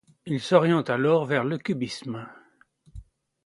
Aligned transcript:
Il 0.25 0.39
s'oriente 0.39 0.89
alors 0.89 1.25
vers 1.25 1.43
le 1.43 1.59
cubisme. 1.59 2.27